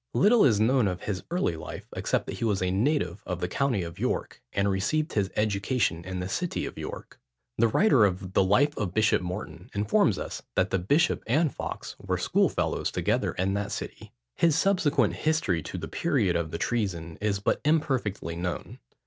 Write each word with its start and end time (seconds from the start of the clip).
Little 0.15 0.43
is 0.45 0.59
known 0.59 0.87
of 0.87 1.03
his 1.03 1.21
early 1.29 1.55
life, 1.55 1.87
except 1.95 2.25
that 2.25 2.37
he 2.39 2.43
was 2.43 2.59
a 2.63 2.71
native 2.71 3.21
of 3.27 3.39
the 3.39 3.47
county 3.47 3.83
of 3.83 3.99
York, 3.99 4.41
and 4.51 4.67
received 4.67 5.13
his 5.13 5.29
education 5.35 6.03
in 6.05 6.19
the 6.19 6.27
city 6.27 6.65
of 6.65 6.75
York. 6.75 7.19
The 7.59 7.67
writer 7.67 8.03
of 8.05 8.33
the 8.33 8.43
Life 8.43 8.75
of 8.77 8.95
Bishop 8.95 9.21
Morton 9.21 9.69
informs 9.75 10.17
us 10.17 10.41
that 10.55 10.71
the 10.71 10.79
bishop 10.79 11.21
and 11.27 11.53
Fawkes 11.53 11.95
were 11.99 12.17
schoolfellows 12.17 12.89
together 12.89 13.33
in 13.33 13.53
that 13.53 13.71
city. 13.71 14.11
His 14.35 14.57
subsequent 14.57 15.17
history 15.17 15.61
to 15.61 15.77
the 15.77 15.87
period 15.87 16.35
of 16.35 16.49
the 16.49 16.57
treason, 16.57 17.19
is 17.21 17.37
but 17.37 17.61
imperfectly 17.63 18.35
known. 18.35 18.79